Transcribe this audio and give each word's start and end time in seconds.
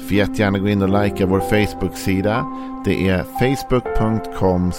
Får 0.00 0.16
jättegärna 0.16 0.58
gå 0.58 0.68
in 0.68 0.82
och 0.82 1.02
likea 1.02 1.26
vår 1.26 1.40
Facebook-sida. 1.40 2.46
Det 2.84 3.08
är 3.08 3.22
facebook.com 3.22 4.72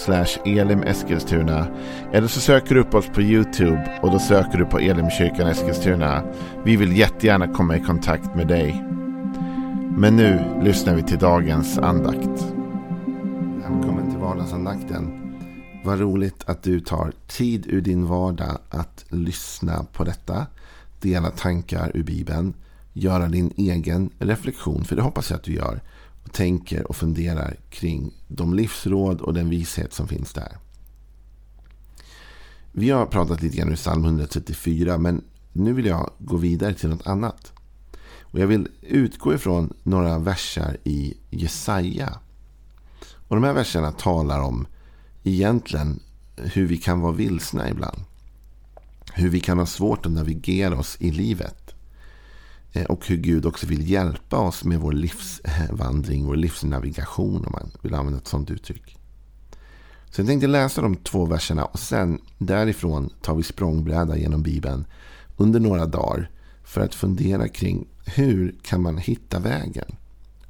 elimeskilstuna. 0.44 1.66
Eller 2.12 2.28
så 2.28 2.40
söker 2.40 2.74
du 2.74 2.80
upp 2.80 2.94
oss 2.94 3.08
på 3.08 3.22
YouTube 3.22 3.98
och 4.02 4.10
då 4.10 4.18
söker 4.18 4.58
du 4.58 4.64
på 4.64 4.78
Elimkyrkan 4.78 5.48
Eskilstuna. 5.48 6.22
Vi 6.64 6.76
vill 6.76 6.96
jättegärna 6.96 7.48
komma 7.48 7.76
i 7.76 7.80
kontakt 7.80 8.34
med 8.34 8.48
dig. 8.48 8.84
Men 9.96 10.16
nu 10.16 10.60
lyssnar 10.62 10.94
vi 10.94 11.02
till 11.02 11.18
dagens 11.18 11.78
andakt. 11.78 12.54
Välkommen 13.62 14.10
till 14.10 14.20
vardagsandakten. 14.20 15.34
Vad 15.84 16.00
roligt 16.00 16.44
att 16.46 16.62
du 16.62 16.80
tar 16.80 17.12
tid 17.26 17.66
ur 17.66 17.80
din 17.80 18.06
vardag 18.06 18.58
att 18.70 19.04
lyssna 19.08 19.86
på 19.92 20.04
detta. 20.04 20.46
Dela 21.00 21.30
tankar 21.30 21.90
ur 21.94 22.02
Bibeln 22.02 22.54
göra 22.92 23.28
din 23.28 23.52
egen 23.56 24.10
reflektion, 24.18 24.84
för 24.84 24.96
det 24.96 25.02
hoppas 25.02 25.30
jag 25.30 25.36
att 25.36 25.44
du 25.44 25.52
gör. 25.52 25.82
Och 26.24 26.32
tänker 26.32 26.86
och 26.86 26.96
funderar 26.96 27.56
kring 27.70 28.14
de 28.28 28.54
livsråd 28.54 29.20
och 29.20 29.34
den 29.34 29.50
vishet 29.50 29.92
som 29.92 30.08
finns 30.08 30.32
där. 30.32 30.58
Vi 32.72 32.90
har 32.90 33.06
pratat 33.06 33.42
lite 33.42 33.56
grann 33.56 33.72
ur 33.72 33.76
psalm 33.76 34.04
134, 34.04 34.98
men 34.98 35.24
nu 35.52 35.72
vill 35.72 35.86
jag 35.86 36.10
gå 36.18 36.36
vidare 36.36 36.74
till 36.74 36.88
något 36.88 37.06
annat. 37.06 37.52
Och 38.20 38.38
Jag 38.38 38.46
vill 38.46 38.68
utgå 38.80 39.34
ifrån 39.34 39.72
några 39.82 40.18
verser 40.18 40.76
i 40.84 41.14
Jesaja. 41.30 42.18
Och 43.28 43.36
De 43.36 43.44
här 43.44 43.52
verserna 43.52 43.92
talar 43.92 44.40
om 44.40 44.66
egentligen 45.22 46.00
hur 46.36 46.66
vi 46.66 46.76
kan 46.76 47.00
vara 47.00 47.12
vilsna 47.12 47.70
ibland. 47.70 47.98
Hur 49.12 49.28
vi 49.28 49.40
kan 49.40 49.58
ha 49.58 49.66
svårt 49.66 50.06
att 50.06 50.12
navigera 50.12 50.78
oss 50.78 50.96
i 51.00 51.10
livet. 51.10 51.61
Eh, 52.72 52.84
och 52.84 53.06
hur 53.06 53.16
Gud 53.16 53.46
också 53.46 53.66
vill 53.66 53.90
hjälpa 53.90 54.38
oss 54.38 54.64
med 54.64 54.80
vår 54.80 54.92
livsvandring, 54.92 56.26
vår 56.26 56.36
livsnavigation 56.36 57.44
om 57.46 57.52
man 57.52 57.70
vill 57.82 57.94
använda 57.94 58.18
ett 58.18 58.28
sådant 58.28 58.50
uttryck. 58.50 58.98
Så 60.10 60.20
jag 60.20 60.28
tänkte 60.28 60.46
läsa 60.46 60.82
de 60.82 60.96
två 60.96 61.24
verserna 61.24 61.64
och 61.64 61.78
sen 61.78 62.20
därifrån 62.38 63.10
tar 63.20 63.34
vi 63.34 63.42
språngbräda 63.42 64.16
genom 64.16 64.42
Bibeln 64.42 64.84
under 65.36 65.60
några 65.60 65.86
dagar 65.86 66.30
för 66.64 66.80
att 66.80 66.94
fundera 66.94 67.48
kring 67.48 67.88
hur 68.04 68.54
kan 68.62 68.82
man 68.82 68.98
hitta 68.98 69.38
vägen? 69.38 69.96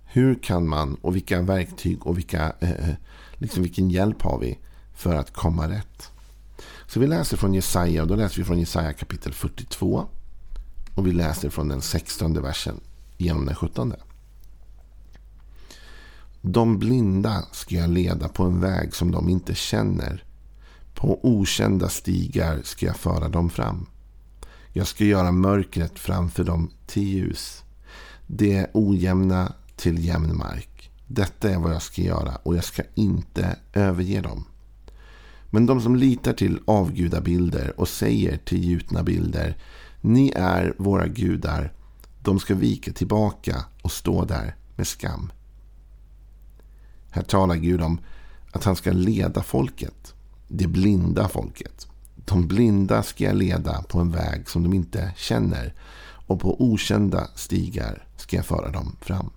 Hur 0.05 0.35
kan 0.35 0.69
man 0.69 0.95
och 0.95 1.17
vilka 1.17 1.43
verktyg 1.43 2.07
och 2.07 2.19
vilka, 2.19 2.53
eh, 2.61 2.71
eh 2.71 2.95
liksom 3.35 3.63
vilken 3.63 3.91
hjälp 3.91 4.23
har 4.23 4.39
vi 4.39 4.59
för 4.95 5.15
att 5.15 5.33
komma 5.33 5.69
rätt? 5.69 6.11
Så 6.87 7.01
vi 7.01 7.07
läser 7.07 7.37
från 7.37 7.55
Jesaja 7.55 8.03
och 8.03 8.09
då 8.09 8.17
läser 8.17 8.39
vi 8.39 8.45
från 8.45 8.59
Jesaja 8.59 8.93
kapitel 8.93 9.33
42 9.33 10.07
och 10.95 11.07
vi 11.07 11.13
läser 11.13 11.51
från 11.51 11.69
den 11.69 11.81
16 11.81 12.43
versen 12.43 12.81
genom 13.17 13.47
den 13.47 13.55
17. 13.55 13.93
De 16.41 16.79
blinda 16.79 17.45
ska 17.53 17.75
jag 17.75 17.91
leda 17.91 18.29
på 18.29 18.45
en 18.45 18.61
väg 18.61 18.95
som 18.95 19.11
de 19.11 19.29
inte 19.29 19.55
känner. 19.55 20.25
På 20.95 21.21
okända 21.23 21.89
stigar 21.89 22.61
ska 22.65 22.87
jag 22.87 22.97
föra 22.97 23.29
dem 23.29 23.51
fram. 23.51 23.87
Jag 24.73 24.87
ska 24.87 25.05
göra 25.05 25.33
mörkret 25.33 25.99
framför 25.99 26.45
dem 26.45 26.71
till 26.87 27.03
ljus. 27.03 27.63
Det 28.27 28.67
ojämna 28.73 29.53
till 29.77 30.05
jämn 30.05 30.37
mark. 30.37 30.91
Detta 31.07 31.51
är 31.51 31.59
vad 31.59 31.75
jag 31.75 31.83
ska 31.83 32.03
göra 32.03 32.37
och 32.43 32.57
jag 32.57 32.65
ska 32.65 32.83
inte 32.95 33.57
överge 33.73 34.21
dem. 34.21 34.45
Men 35.51 35.67
de 35.67 35.81
som 35.81 35.97
litar 35.97 36.33
till 36.33 36.61
avgudabilder 36.65 37.81
och 37.81 37.89
säger 37.89 38.37
till 38.37 38.65
gjutna 38.65 39.03
bilder 39.03 39.57
ni 40.03 40.33
är 40.37 40.75
våra 40.79 41.07
gudar. 41.07 41.73
De 42.23 42.41
ska 42.41 42.55
vika 42.55 42.93
tillbaka 42.93 43.65
och 43.83 43.93
stå 43.93 44.25
där 44.25 44.57
med 44.77 44.87
skam. 44.87 45.33
Här 47.11 47.23
talar 47.23 47.57
Gud 47.57 47.83
om 47.83 48.01
att 48.53 48.65
han 48.65 48.77
ska 48.77 48.93
leda 48.93 49.43
folket. 49.43 50.15
Det 50.49 50.67
blinda 50.67 51.29
folket. 51.29 51.87
De 52.15 52.49
blinda 52.49 53.03
ska 53.03 53.25
jag 53.25 53.37
leda 53.37 53.83
på 53.83 53.99
en 53.99 54.11
väg 54.11 54.49
som 54.49 54.63
de 54.63 54.73
inte 54.73 55.13
känner. 55.17 55.75
Och 56.27 56.41
på 56.41 56.63
okända 56.63 57.29
stigar 57.35 58.07
ska 58.17 58.37
jag 58.37 58.47
föra 58.47 58.71
dem 58.71 58.97
fram. 59.01 59.31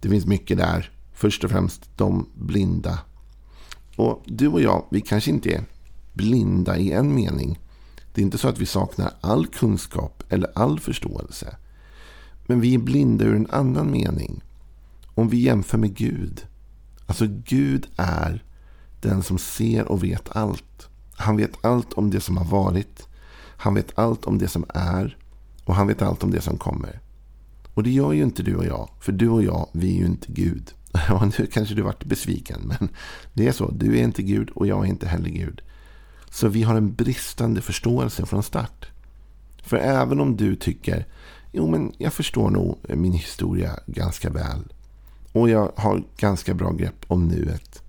Det 0.00 0.08
finns 0.08 0.26
mycket 0.26 0.58
där. 0.58 0.90
Först 1.12 1.44
och 1.44 1.50
främst 1.50 1.90
de 1.96 2.28
blinda. 2.34 2.98
Och 3.96 4.22
du 4.26 4.48
och 4.48 4.60
jag, 4.60 4.84
vi 4.90 5.00
kanske 5.00 5.30
inte 5.30 5.50
är 5.50 5.64
blinda 6.12 6.76
i 6.76 6.92
en 6.92 7.14
mening. 7.14 7.58
Det 8.18 8.22
är 8.22 8.24
inte 8.24 8.38
så 8.38 8.48
att 8.48 8.58
vi 8.58 8.66
saknar 8.66 9.12
all 9.20 9.46
kunskap 9.46 10.22
eller 10.28 10.50
all 10.54 10.80
förståelse. 10.80 11.56
Men 12.46 12.60
vi 12.60 12.74
är 12.74 12.78
blinda 12.78 13.24
ur 13.24 13.36
en 13.36 13.50
annan 13.50 13.90
mening. 13.90 14.42
Om 15.14 15.28
vi 15.28 15.36
jämför 15.36 15.78
med 15.78 15.94
Gud. 15.94 16.46
Alltså 17.06 17.26
Gud 17.28 17.86
är 17.96 18.44
den 19.00 19.22
som 19.22 19.38
ser 19.38 19.88
och 19.88 20.04
vet 20.04 20.36
allt. 20.36 20.88
Han 21.12 21.36
vet 21.36 21.64
allt 21.64 21.92
om 21.92 22.10
det 22.10 22.20
som 22.20 22.36
har 22.36 22.44
varit. 22.44 23.08
Han 23.56 23.74
vet 23.74 23.98
allt 23.98 24.24
om 24.24 24.38
det 24.38 24.48
som 24.48 24.64
är. 24.68 25.16
Och 25.64 25.74
han 25.74 25.86
vet 25.86 26.02
allt 26.02 26.22
om 26.22 26.30
det 26.30 26.40
som 26.40 26.58
kommer. 26.58 27.00
Och 27.74 27.82
det 27.82 27.90
gör 27.90 28.12
ju 28.12 28.22
inte 28.22 28.42
du 28.42 28.56
och 28.56 28.66
jag. 28.66 28.88
För 29.00 29.12
du 29.12 29.28
och 29.28 29.42
jag, 29.42 29.68
vi 29.72 29.94
är 29.94 29.98
ju 29.98 30.06
inte 30.06 30.32
Gud. 30.32 30.72
Ja, 31.08 31.30
nu 31.38 31.46
kanske 31.46 31.74
du 31.74 31.82
varit 31.82 32.04
besviken. 32.04 32.60
Men 32.64 32.88
det 33.32 33.48
är 33.48 33.52
så. 33.52 33.70
Du 33.70 33.98
är 33.98 34.02
inte 34.02 34.22
Gud 34.22 34.50
och 34.50 34.66
jag 34.66 34.84
är 34.84 34.88
inte 34.88 35.08
heller 35.08 35.30
Gud. 35.30 35.62
Så 36.30 36.48
vi 36.48 36.62
har 36.62 36.74
en 36.74 36.94
bristande 36.94 37.60
förståelse 37.60 38.26
från 38.26 38.42
start. 38.42 38.86
För 39.62 39.76
även 39.76 40.20
om 40.20 40.36
du 40.36 40.56
tycker, 40.56 41.06
jo 41.52 41.70
men 41.70 41.92
jag 41.98 42.12
förstår 42.12 42.50
nog 42.50 42.78
min 42.88 43.12
historia 43.12 43.78
ganska 43.86 44.30
väl. 44.30 44.72
Och 45.32 45.50
jag 45.50 45.72
har 45.76 46.04
ganska 46.16 46.54
bra 46.54 46.72
grepp 46.72 47.04
om 47.06 47.28
nuet. 47.28 47.82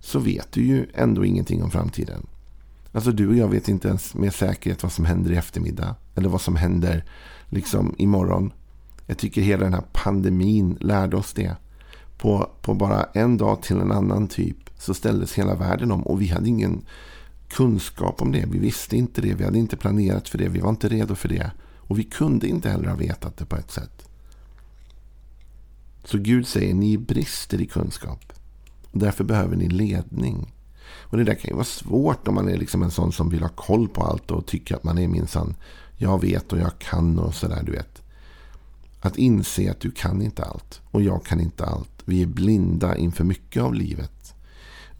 Så 0.00 0.18
vet 0.18 0.52
du 0.52 0.66
ju 0.66 0.86
ändå 0.94 1.24
ingenting 1.24 1.62
om 1.62 1.70
framtiden. 1.70 2.26
Alltså 2.92 3.10
du 3.10 3.28
och 3.28 3.36
jag 3.36 3.48
vet 3.48 3.68
inte 3.68 3.88
ens 3.88 4.14
med 4.14 4.34
säkerhet 4.34 4.82
vad 4.82 4.92
som 4.92 5.04
händer 5.04 5.32
i 5.32 5.36
eftermiddag. 5.36 5.94
Eller 6.14 6.28
vad 6.28 6.40
som 6.40 6.56
händer 6.56 7.04
liksom 7.48 7.94
imorgon. 7.98 8.52
Jag 9.06 9.18
tycker 9.18 9.42
hela 9.42 9.64
den 9.64 9.74
här 9.74 9.84
pandemin 9.92 10.76
lärde 10.80 11.16
oss 11.16 11.32
det. 11.32 11.56
På, 12.18 12.50
på 12.62 12.74
bara 12.74 13.04
en 13.14 13.36
dag 13.36 13.62
till 13.62 13.76
en 13.76 13.92
annan 13.92 14.28
typ 14.28 14.56
så 14.78 14.94
ställdes 14.94 15.34
hela 15.34 15.54
världen 15.54 15.92
om. 15.92 16.02
Och 16.02 16.20
vi 16.20 16.28
hade 16.28 16.48
ingen 16.48 16.84
kunskap 17.54 18.22
om 18.22 18.32
det. 18.32 18.44
Vi 18.50 18.58
visste 18.58 18.96
inte 18.96 19.20
det. 19.20 19.34
Vi 19.34 19.44
hade 19.44 19.58
inte 19.58 19.76
planerat 19.76 20.28
för 20.28 20.38
det. 20.38 20.48
Vi 20.48 20.60
var 20.60 20.70
inte 20.70 20.88
redo 20.88 21.14
för 21.14 21.28
det. 21.28 21.50
Och 21.78 21.98
vi 21.98 22.04
kunde 22.04 22.48
inte 22.48 22.70
heller 22.70 22.88
ha 22.88 22.96
vetat 22.96 23.36
det 23.36 23.46
på 23.46 23.56
ett 23.56 23.70
sätt. 23.70 24.08
Så 26.04 26.18
Gud 26.18 26.46
säger, 26.46 26.74
ni 26.74 26.98
brister 26.98 27.60
i 27.60 27.66
kunskap. 27.66 28.32
Och 28.90 28.98
därför 28.98 29.24
behöver 29.24 29.56
ni 29.56 29.68
ledning. 29.68 30.54
Och 30.94 31.16
det 31.16 31.24
där 31.24 31.34
kan 31.34 31.48
ju 31.48 31.54
vara 31.54 31.64
svårt 31.64 32.28
om 32.28 32.34
man 32.34 32.48
är 32.48 32.56
liksom 32.56 32.82
en 32.82 32.90
sån 32.90 33.12
som 33.12 33.28
vill 33.28 33.42
ha 33.42 33.48
koll 33.48 33.88
på 33.88 34.02
allt 34.02 34.30
och 34.30 34.46
tycker 34.46 34.74
att 34.74 34.84
man 34.84 34.98
är 34.98 35.08
minsann, 35.08 35.54
jag 35.96 36.20
vet 36.20 36.52
och 36.52 36.58
jag 36.58 36.78
kan 36.78 37.18
och 37.18 37.34
sådär 37.34 37.62
du 37.62 37.72
vet. 37.72 38.02
Att 39.00 39.16
inse 39.16 39.70
att 39.70 39.80
du 39.80 39.90
kan 39.90 40.22
inte 40.22 40.44
allt 40.44 40.80
och 40.90 41.02
jag 41.02 41.24
kan 41.24 41.40
inte 41.40 41.64
allt. 41.64 42.02
Vi 42.04 42.22
är 42.22 42.26
blinda 42.26 42.96
inför 42.96 43.24
mycket 43.24 43.62
av 43.62 43.74
livet. 43.74 44.34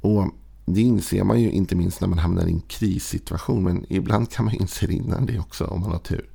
Och 0.01 0.31
det 0.65 0.81
inser 0.81 1.25
man 1.25 1.41
ju 1.41 1.51
inte 1.51 1.77
minst 1.77 2.01
när 2.01 2.09
man 2.09 2.19
hamnar 2.19 2.47
i 2.47 2.51
en 2.51 2.61
krissituation. 2.61 3.65
Men 3.65 3.87
ibland 3.89 4.31
kan 4.31 4.45
man 4.45 4.55
inse 4.55 4.87
det 4.87 4.93
innan 4.93 5.27
det 5.27 5.39
också 5.39 5.65
om 5.65 5.81
man 5.81 5.91
har 5.91 5.99
tur. 5.99 6.29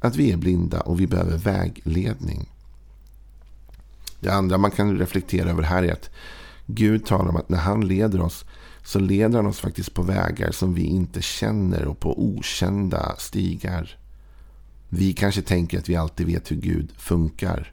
Att 0.00 0.16
vi 0.16 0.32
är 0.32 0.36
blinda 0.36 0.80
och 0.80 1.00
vi 1.00 1.06
behöver 1.06 1.38
vägledning. 1.38 2.52
Det 4.20 4.30
andra 4.30 4.58
man 4.58 4.70
kan 4.70 4.98
reflektera 4.98 5.50
över 5.50 5.62
här 5.62 5.82
är 5.82 5.92
att 5.92 6.10
Gud 6.66 7.06
talar 7.06 7.28
om 7.28 7.36
att 7.36 7.48
när 7.48 7.58
han 7.58 7.88
leder 7.88 8.20
oss 8.20 8.44
så 8.84 8.98
leder 8.98 9.36
han 9.36 9.46
oss 9.46 9.60
faktiskt 9.60 9.94
på 9.94 10.02
vägar 10.02 10.50
som 10.50 10.74
vi 10.74 10.82
inte 10.82 11.22
känner 11.22 11.84
och 11.84 12.00
på 12.00 12.22
okända 12.22 13.14
stigar. 13.18 13.98
Vi 14.88 15.12
kanske 15.12 15.42
tänker 15.42 15.78
att 15.78 15.88
vi 15.88 15.96
alltid 15.96 16.26
vet 16.26 16.50
hur 16.50 16.56
Gud 16.56 16.92
funkar. 16.96 17.72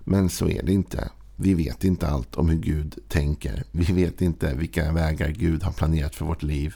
Men 0.00 0.28
så 0.28 0.48
är 0.48 0.62
det 0.62 0.72
inte. 0.72 1.08
Vi 1.36 1.54
vet 1.54 1.84
inte 1.84 2.08
allt 2.08 2.34
om 2.34 2.48
hur 2.48 2.58
Gud 2.58 2.98
tänker. 3.08 3.64
Vi 3.70 3.92
vet 3.92 4.20
inte 4.20 4.54
vilka 4.54 4.92
vägar 4.92 5.28
Gud 5.28 5.62
har 5.62 5.72
planerat 5.72 6.14
för 6.14 6.24
vårt 6.24 6.42
liv. 6.42 6.74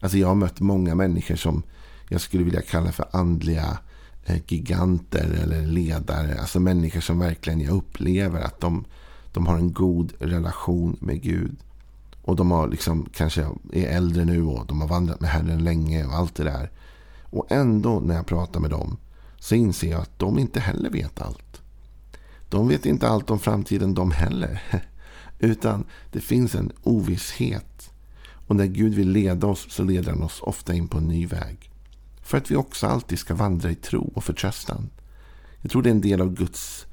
Alltså 0.00 0.18
jag 0.18 0.28
har 0.28 0.34
mött 0.34 0.60
många 0.60 0.94
människor 0.94 1.36
som 1.36 1.62
jag 2.08 2.20
skulle 2.20 2.44
vilja 2.44 2.62
kalla 2.62 2.92
för 2.92 3.06
andliga 3.12 3.78
eh, 4.24 4.36
giganter 4.46 5.38
eller 5.42 5.66
ledare. 5.66 6.40
Alltså 6.40 6.60
människor 6.60 7.00
som 7.00 7.18
verkligen 7.18 7.60
jag 7.60 7.76
upplever 7.76 8.40
att 8.40 8.60
de, 8.60 8.84
de 9.32 9.46
har 9.46 9.56
en 9.56 9.72
god 9.72 10.12
relation 10.18 10.96
med 11.00 11.22
Gud. 11.22 11.56
Och 12.22 12.36
de 12.36 12.50
har 12.50 12.68
liksom 12.68 13.08
kanske 13.14 13.46
är 13.72 13.86
äldre 13.86 14.24
nu 14.24 14.42
och 14.42 14.66
de 14.66 14.80
har 14.80 14.88
vandrat 14.88 15.20
med 15.20 15.30
Herren 15.30 15.64
länge 15.64 16.06
och 16.06 16.14
allt 16.14 16.34
det 16.34 16.44
där. 16.44 16.70
Och 17.30 17.46
ändå 17.52 18.00
när 18.00 18.14
jag 18.14 18.26
pratar 18.26 18.60
med 18.60 18.70
dem 18.70 18.96
så 19.38 19.54
inser 19.54 19.90
jag 19.90 20.00
att 20.00 20.18
de 20.18 20.38
inte 20.38 20.60
heller 20.60 20.90
vet 20.90 21.20
allt. 21.20 21.47
De 22.48 22.68
vet 22.68 22.86
inte 22.86 23.08
allt 23.08 23.30
om 23.30 23.38
framtiden 23.38 23.94
de 23.94 24.10
heller. 24.10 24.62
Utan 25.38 25.84
det 26.12 26.20
finns 26.20 26.54
en 26.54 26.72
ovisshet. 26.82 27.90
Och 28.46 28.56
när 28.56 28.66
Gud 28.66 28.94
vill 28.94 29.10
leda 29.10 29.46
oss 29.46 29.66
så 29.70 29.82
leder 29.82 30.12
han 30.12 30.22
oss 30.22 30.40
ofta 30.42 30.74
in 30.74 30.88
på 30.88 30.98
en 30.98 31.08
ny 31.08 31.26
väg. 31.26 31.70
För 32.22 32.38
att 32.38 32.50
vi 32.50 32.56
också 32.56 32.86
alltid 32.86 33.18
ska 33.18 33.34
vandra 33.34 33.70
i 33.70 33.74
tro 33.74 34.12
och 34.14 34.24
förtröstan. 34.24 34.90
Jag 35.60 35.70
tror 35.70 35.82
det 35.82 35.88
är 35.88 35.94
en 35.94 36.00
del 36.00 36.20
av 36.20 36.34
Guds 36.34 36.86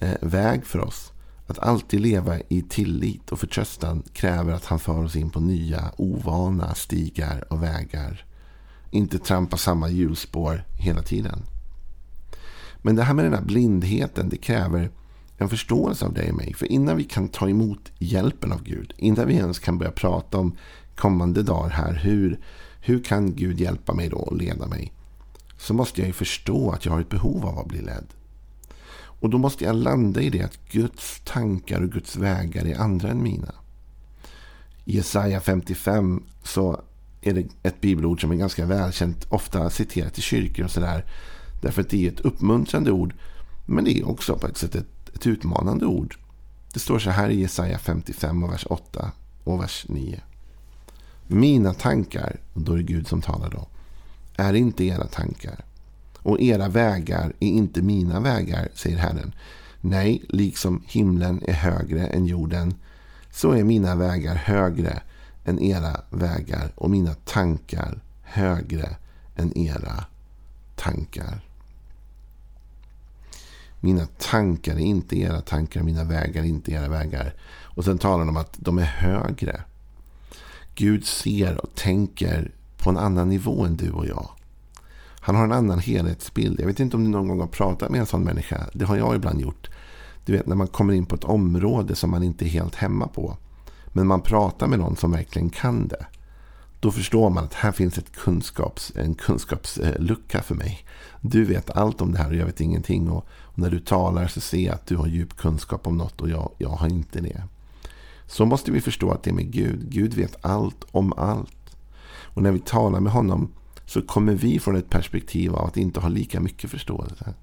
eh, 0.00 0.14
väg 0.20 0.66
för 0.66 0.78
oss. 0.78 1.12
Att 1.46 1.58
alltid 1.58 2.00
leva 2.00 2.40
i 2.48 2.62
tillit 2.62 3.32
och 3.32 3.40
förtröstan 3.40 4.02
kräver 4.12 4.52
att 4.52 4.64
han 4.64 4.78
för 4.78 5.04
oss 5.04 5.16
in 5.16 5.30
på 5.30 5.40
nya, 5.40 5.92
ovana 5.96 6.74
stigar 6.74 7.52
och 7.52 7.62
vägar. 7.62 8.24
Inte 8.90 9.18
trampa 9.18 9.56
samma 9.56 9.88
hjulspår 9.88 10.64
hela 10.78 11.02
tiden. 11.02 11.42
Men 12.86 12.96
det 12.96 13.02
här 13.02 13.14
med 13.14 13.24
den 13.24 13.34
här 13.34 13.42
blindheten, 13.42 14.28
det 14.28 14.36
kräver 14.36 14.90
en 15.36 15.48
förståelse 15.48 16.06
av 16.06 16.12
dig 16.12 16.30
och 16.30 16.36
mig. 16.36 16.54
För 16.54 16.66
innan 16.66 16.96
vi 16.96 17.04
kan 17.04 17.28
ta 17.28 17.48
emot 17.48 17.92
hjälpen 17.98 18.52
av 18.52 18.62
Gud, 18.62 18.92
innan 18.96 19.26
vi 19.26 19.34
ens 19.34 19.58
kan 19.58 19.78
börja 19.78 19.92
prata 19.92 20.38
om 20.38 20.56
kommande 20.94 21.42
dagar 21.42 21.70
här, 21.70 21.94
hur, 21.94 22.40
hur 22.80 23.04
kan 23.04 23.34
Gud 23.34 23.60
hjälpa 23.60 23.94
mig 23.94 24.08
då 24.08 24.16
och 24.16 24.36
leda 24.36 24.66
mig? 24.66 24.92
Så 25.58 25.74
måste 25.74 26.00
jag 26.00 26.06
ju 26.06 26.12
förstå 26.12 26.70
att 26.70 26.84
jag 26.84 26.92
har 26.92 27.00
ett 27.00 27.08
behov 27.08 27.46
av 27.46 27.58
att 27.58 27.66
bli 27.66 27.80
ledd. 27.80 28.06
Och 28.96 29.30
då 29.30 29.38
måste 29.38 29.64
jag 29.64 29.76
landa 29.76 30.20
i 30.20 30.30
det 30.30 30.42
att 30.42 30.68
Guds 30.70 31.20
tankar 31.24 31.82
och 31.82 31.92
Guds 31.92 32.16
vägar 32.16 32.66
är 32.66 32.78
andra 32.78 33.08
än 33.08 33.22
mina. 33.22 33.54
I 34.84 34.96
Jesaja 34.96 35.40
55 35.40 36.22
så 36.42 36.80
är 37.20 37.32
det 37.32 37.46
ett 37.62 37.80
bibelord 37.80 38.20
som 38.20 38.30
är 38.30 38.36
ganska 38.36 38.66
välkänt, 38.66 39.26
ofta 39.28 39.70
citerat 39.70 40.18
i 40.18 40.22
kyrkor 40.22 40.64
och 40.64 40.70
sådär. 40.70 41.04
Därför 41.66 41.82
att 41.82 41.90
det 41.90 42.06
är 42.06 42.12
ett 42.12 42.20
uppmuntrande 42.20 42.90
ord, 42.90 43.14
men 43.64 43.84
det 43.84 43.98
är 43.98 44.08
också 44.08 44.38
på 44.38 44.46
ett 44.46 44.56
sätt 44.56 44.74
ett, 44.74 45.10
ett 45.14 45.26
utmanande 45.26 45.86
ord. 45.86 46.16
Det 46.72 46.80
står 46.80 46.98
så 46.98 47.10
här 47.10 47.28
i 47.28 47.40
Jesaja 47.40 47.78
55 47.78 48.44
och 48.44 48.52
vers 48.52 48.66
8 48.70 49.10
och 49.44 49.62
vers 49.62 49.86
9. 49.88 50.20
Mina 51.26 51.74
tankar, 51.74 52.36
och 52.52 52.60
då 52.60 52.72
är 52.72 52.76
det 52.76 52.82
Gud 52.82 53.08
som 53.08 53.22
talar 53.22 53.50
då, 53.50 53.66
är 54.36 54.54
inte 54.54 54.84
era 54.84 55.06
tankar. 55.06 55.64
Och 56.18 56.40
era 56.40 56.68
vägar 56.68 57.32
är 57.40 57.48
inte 57.48 57.82
mina 57.82 58.20
vägar, 58.20 58.68
säger 58.74 58.96
Herren. 58.96 59.34
Nej, 59.80 60.22
liksom 60.28 60.82
himlen 60.86 61.42
är 61.46 61.54
högre 61.54 62.06
än 62.06 62.26
jorden, 62.26 62.74
så 63.30 63.52
är 63.52 63.64
mina 63.64 63.94
vägar 63.94 64.34
högre 64.34 65.02
än 65.44 65.58
era 65.58 66.00
vägar 66.10 66.72
och 66.74 66.90
mina 66.90 67.14
tankar 67.14 68.00
högre 68.22 68.96
än 69.36 69.58
era 69.58 70.04
tankar. 70.76 71.45
Mina 73.80 74.06
tankar 74.06 74.74
är 74.74 74.78
inte 74.78 75.18
era 75.18 75.40
tankar, 75.40 75.82
mina 75.82 76.04
vägar 76.04 76.42
är 76.42 76.46
inte 76.46 76.72
era 76.72 76.88
vägar. 76.88 77.34
Och 77.62 77.84
sen 77.84 77.98
talar 77.98 78.18
de 78.18 78.28
om 78.28 78.36
att 78.36 78.56
de 78.58 78.78
är 78.78 78.84
högre. 78.84 79.60
Gud 80.74 81.06
ser 81.06 81.64
och 81.64 81.74
tänker 81.74 82.52
på 82.76 82.90
en 82.90 82.96
annan 82.96 83.28
nivå 83.28 83.64
än 83.64 83.76
du 83.76 83.90
och 83.90 84.06
jag. 84.06 84.30
Han 85.20 85.34
har 85.34 85.44
en 85.44 85.52
annan 85.52 85.78
helhetsbild. 85.78 86.60
Jag 86.60 86.66
vet 86.66 86.80
inte 86.80 86.96
om 86.96 87.04
du 87.04 87.10
någon 87.10 87.28
gång 87.28 87.40
har 87.40 87.46
pratat 87.46 87.90
med 87.90 88.00
en 88.00 88.06
sån 88.06 88.24
människa. 88.24 88.66
Det 88.72 88.84
har 88.84 88.96
jag 88.96 89.16
ibland 89.16 89.40
gjort. 89.40 89.70
Du 90.24 90.32
vet 90.32 90.46
när 90.46 90.56
man 90.56 90.66
kommer 90.66 90.94
in 90.94 91.06
på 91.06 91.14
ett 91.14 91.24
område 91.24 91.94
som 91.94 92.10
man 92.10 92.22
inte 92.22 92.44
är 92.44 92.48
helt 92.48 92.74
hemma 92.74 93.08
på. 93.08 93.36
Men 93.88 94.06
man 94.06 94.20
pratar 94.20 94.66
med 94.66 94.78
någon 94.78 94.96
som 94.96 95.12
verkligen 95.12 95.50
kan 95.50 95.88
det. 95.88 96.06
Då 96.80 96.90
förstår 96.90 97.30
man 97.30 97.44
att 97.44 97.54
här 97.54 97.72
finns 97.72 97.98
ett 97.98 98.16
kunskaps, 98.16 98.92
en 98.96 99.14
kunskapslucka 99.14 100.42
för 100.42 100.54
mig. 100.54 100.84
Du 101.20 101.44
vet 101.44 101.70
allt 101.70 102.00
om 102.00 102.12
det 102.12 102.18
här 102.18 102.28
och 102.28 102.36
jag 102.36 102.46
vet 102.46 102.60
ingenting. 102.60 103.10
Och, 103.10 103.26
när 103.56 103.70
du 103.70 103.80
talar 103.80 104.26
så 104.26 104.40
ser 104.40 104.58
jag 104.58 104.74
att 104.74 104.86
du 104.86 104.96
har 104.96 105.06
djup 105.06 105.36
kunskap 105.36 105.86
om 105.86 105.96
något 105.96 106.20
och 106.20 106.28
jag, 106.30 106.50
jag 106.58 106.68
har 106.68 106.88
inte 106.88 107.20
det. 107.20 107.42
Så 108.26 108.46
måste 108.46 108.70
vi 108.70 108.80
förstå 108.80 109.10
att 109.10 109.22
det 109.22 109.30
är 109.30 109.34
med 109.34 109.52
Gud. 109.52 109.90
Gud 109.90 110.14
vet 110.14 110.36
allt 110.40 110.84
om 110.90 111.12
allt. 111.12 111.76
Och 112.08 112.42
när 112.42 112.52
vi 112.52 112.58
talar 112.58 113.00
med 113.00 113.12
honom 113.12 113.52
så 113.86 114.02
kommer 114.02 114.34
vi 114.34 114.58
från 114.58 114.76
ett 114.76 114.90
perspektiv 114.90 115.54
av 115.54 115.66
att 115.66 115.76
inte 115.76 116.00
ha 116.00 116.08
lika 116.08 116.40
mycket 116.40 116.70
förståelse. 116.70 117.34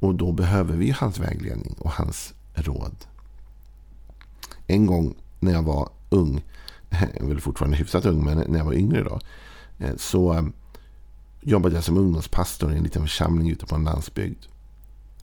Och 0.00 0.14
då 0.14 0.32
behöver 0.32 0.76
vi 0.76 0.90
hans 0.90 1.18
vägledning 1.18 1.74
och 1.78 1.90
hans 1.90 2.34
råd. 2.54 2.96
En 4.66 4.86
gång 4.86 5.14
när 5.40 5.52
jag 5.52 5.62
var 5.62 5.88
ung, 6.10 6.44
jag 6.90 7.22
är 7.22 7.26
väl 7.26 7.40
fortfarande 7.40 7.76
hyfsat 7.76 8.06
ung, 8.06 8.24
men 8.24 8.44
när 8.48 8.58
jag 8.58 8.64
var 8.64 8.74
yngre 8.74 9.02
då, 9.02 9.20
eh, 9.78 9.96
så 9.96 10.34
eh, 10.34 10.42
jobbade 11.40 11.74
jag 11.74 11.84
som 11.84 11.98
ungdomspastor 11.98 12.72
i 12.72 12.76
en 12.76 12.82
liten 12.82 13.02
församling 13.02 13.50
ute 13.50 13.66
på 13.66 13.74
en 13.74 13.84
landsbygd. 13.84 14.44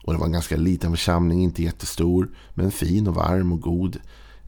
Och 0.06 0.12
det 0.12 0.18
var 0.18 0.26
en 0.26 0.32
ganska 0.32 0.56
liten 0.56 0.90
församling, 0.90 1.42
inte 1.42 1.62
jättestor, 1.62 2.28
men 2.54 2.70
fin 2.70 3.08
och 3.08 3.14
varm 3.14 3.52
och 3.52 3.60
god. 3.60 3.98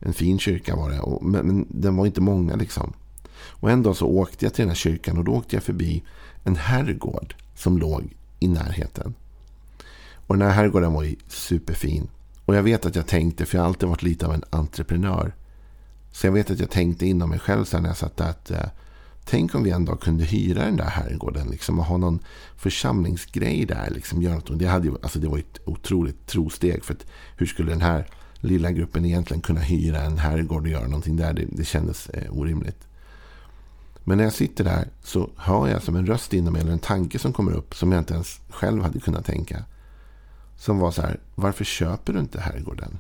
En 0.00 0.12
fin 0.12 0.38
kyrka 0.38 0.76
var 0.76 0.90
det, 0.90 1.00
och, 1.00 1.24
men, 1.24 1.46
men 1.46 1.66
den 1.68 1.96
var 1.96 2.06
inte 2.06 2.20
många 2.20 2.56
liksom. 2.56 2.92
Och 3.38 3.70
en 3.70 3.82
dag 3.82 3.96
så 3.96 4.06
åkte 4.06 4.44
jag 4.44 4.54
till 4.54 4.62
den 4.62 4.68
här 4.68 4.76
kyrkan 4.76 5.18
och 5.18 5.24
då 5.24 5.32
åkte 5.32 5.56
jag 5.56 5.62
förbi 5.62 6.02
en 6.44 6.56
herrgård 6.56 7.34
som 7.54 7.78
låg 7.78 8.16
i 8.40 8.48
närheten. 8.48 9.14
Och 10.26 10.38
den 10.38 10.48
här 10.48 10.54
herrgården 10.54 10.92
var 10.92 11.02
ju 11.02 11.16
superfin. 11.28 12.08
Och 12.44 12.56
jag 12.56 12.62
vet 12.62 12.86
att 12.86 12.96
jag 12.96 13.06
tänkte, 13.06 13.46
för 13.46 13.56
jag 13.56 13.62
har 13.62 13.68
alltid 13.68 13.88
varit 13.88 14.02
lite 14.02 14.26
av 14.26 14.34
en 14.34 14.44
entreprenör. 14.50 15.34
Så 16.12 16.26
jag 16.26 16.32
vet 16.32 16.50
att 16.50 16.60
jag 16.60 16.70
tänkte 16.70 17.06
inom 17.06 17.30
mig 17.30 17.38
själv 17.38 17.64
sen 17.64 17.82
när 17.82 17.90
jag 17.90 17.96
satt 17.96 18.16
där 18.16 18.30
att 18.30 18.50
eh, 18.50 18.68
tänk 19.28 19.54
om 19.54 19.62
vi 19.62 19.70
en 19.70 19.84
dag 19.84 20.00
kunde 20.00 20.24
hyra 20.24 20.64
den 20.64 20.76
där 20.76 20.84
herrgården 20.84 21.48
liksom, 21.48 21.78
och 21.78 21.84
ha 21.84 21.96
någon 21.96 22.18
församlingsgrej 22.56 23.64
där. 23.66 23.90
Liksom, 23.90 24.22
göra 24.22 24.34
något. 24.34 24.58
Det, 24.58 24.66
hade 24.66 24.86
ju, 24.88 24.94
alltså, 25.02 25.18
det 25.18 25.28
var 25.28 25.38
ett 25.38 25.58
otroligt 25.64 26.26
trosteg. 26.26 26.84
För 26.84 26.94
att, 26.94 27.06
hur 27.36 27.46
skulle 27.46 27.70
den 27.70 27.80
här 27.80 28.06
lilla 28.40 28.70
gruppen 28.70 29.04
egentligen 29.04 29.40
kunna 29.40 29.60
hyra 29.60 30.02
en 30.02 30.18
herrgård 30.18 30.62
och 30.62 30.68
göra 30.68 30.86
någonting 30.86 31.16
där? 31.16 31.32
Det, 31.32 31.44
det 31.48 31.64
kändes 31.64 32.08
eh, 32.08 32.38
orimligt. 32.38 32.88
Men 34.04 34.18
när 34.18 34.24
jag 34.24 34.32
sitter 34.32 34.64
där 34.64 34.88
så 35.02 35.30
hör 35.36 35.68
jag 35.68 35.82
som 35.82 35.96
en 35.96 36.06
röst 36.06 36.32
inom 36.32 36.52
mig, 36.52 36.62
eller 36.62 36.72
en 36.72 36.78
tanke 36.78 37.18
som 37.18 37.32
kommer 37.32 37.52
upp 37.52 37.74
som 37.74 37.92
jag 37.92 38.00
inte 38.00 38.14
ens 38.14 38.40
själv 38.50 38.82
hade 38.82 39.00
kunnat 39.00 39.24
tänka. 39.24 39.64
Som 40.56 40.78
var 40.78 40.90
så 40.90 41.02
här, 41.02 41.20
varför 41.34 41.64
köper 41.64 42.12
du 42.12 42.18
inte 42.20 42.40
herrgården? 42.40 42.98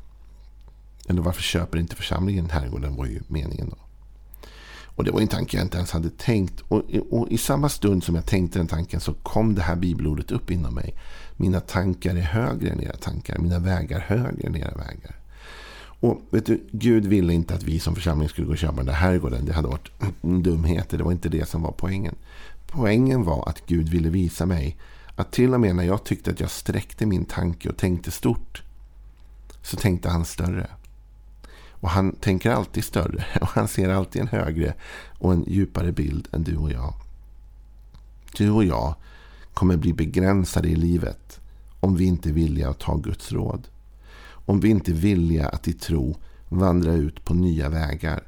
Eller 1.08 1.22
varför 1.22 1.42
köper 1.42 1.78
inte 1.78 1.96
församlingen 1.96 2.50
herrgården 2.50 2.96
var 2.96 3.06
ju 3.06 3.20
meningen 3.28 3.68
då. 3.70 3.87
Och 4.98 5.04
det 5.04 5.10
var 5.10 5.20
en 5.20 5.28
tanke 5.28 5.56
jag 5.56 5.64
inte 5.64 5.76
ens 5.76 5.90
hade 5.90 6.10
tänkt. 6.10 6.60
Och, 6.60 6.82
och, 7.10 7.28
i 7.28 7.38
samma 7.38 7.68
stund 7.68 8.04
som 8.04 8.14
jag 8.14 8.26
tänkte 8.26 8.58
den 8.58 8.66
tanken 8.66 9.00
så 9.00 9.14
kom 9.14 9.54
det 9.54 9.62
här 9.62 9.76
bibelordet 9.76 10.30
upp 10.30 10.50
inom 10.50 10.74
mig. 10.74 10.94
Mina 11.36 11.60
tankar 11.60 12.16
är 12.16 12.20
högre 12.20 12.70
än 12.70 12.82
era 12.82 12.96
tankar. 12.96 13.38
Mina 13.38 13.58
vägar 13.58 14.00
högre 14.00 14.46
än 14.46 14.56
era 14.56 14.70
vägar. 14.70 15.16
Och 16.00 16.20
vet 16.30 16.46
du, 16.46 16.60
Gud 16.72 17.06
ville 17.06 17.32
inte 17.32 17.54
att 17.54 17.62
vi 17.62 17.80
som 17.80 17.94
församling 17.94 18.28
skulle 18.28 18.46
gå 18.46 18.52
och 18.52 18.58
köpa 18.58 18.76
den 18.76 18.86
där 18.86 18.92
herrgården. 18.92 19.44
Det 19.44 19.52
hade 19.52 19.68
varit 19.68 19.90
dumheter. 20.20 20.98
Det 20.98 21.04
var 21.04 21.12
inte 21.12 21.28
det 21.28 21.48
som 21.48 21.62
var 21.62 21.72
poängen. 21.72 22.14
Poängen 22.66 23.24
var 23.24 23.48
att 23.48 23.66
Gud 23.66 23.88
ville 23.88 24.08
visa 24.08 24.46
mig 24.46 24.76
att 25.16 25.32
till 25.32 25.54
och 25.54 25.60
med 25.60 25.76
när 25.76 25.84
jag 25.84 26.04
tyckte 26.04 26.30
att 26.30 26.40
jag 26.40 26.50
sträckte 26.50 27.06
min 27.06 27.24
tanke 27.24 27.68
och 27.68 27.76
tänkte 27.76 28.10
stort 28.10 28.62
så 29.62 29.76
tänkte 29.76 30.08
han 30.08 30.24
större. 30.24 30.66
Och 31.80 31.90
han 31.90 32.12
tänker 32.12 32.50
alltid 32.50 32.84
större 32.84 33.24
och 33.40 33.48
han 33.48 33.68
ser 33.68 33.88
alltid 33.88 34.22
en 34.22 34.28
högre 34.28 34.74
och 35.18 35.32
en 35.32 35.44
djupare 35.46 35.92
bild 35.92 36.28
än 36.32 36.44
du 36.44 36.56
och 36.56 36.72
jag. 36.72 36.94
Du 38.36 38.50
och 38.50 38.64
jag 38.64 38.94
kommer 39.54 39.76
bli 39.76 39.92
begränsade 39.92 40.68
i 40.68 40.76
livet 40.76 41.40
om 41.80 41.96
vi 41.96 42.04
inte 42.04 42.28
är 42.28 42.32
villiga 42.32 42.68
att 42.68 42.78
ta 42.78 42.96
Guds 42.96 43.32
råd. 43.32 43.68
Om 44.28 44.60
vi 44.60 44.68
inte 44.68 44.90
är 44.90 44.94
villiga 44.94 45.48
att 45.48 45.68
i 45.68 45.72
tro 45.72 46.16
vandra 46.48 46.92
ut 46.92 47.24
på 47.24 47.34
nya 47.34 47.68
vägar. 47.68 48.22